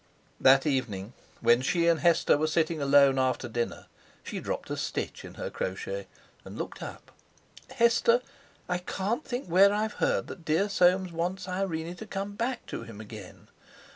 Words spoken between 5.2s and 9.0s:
in her crochet, and looked up: "Hester, I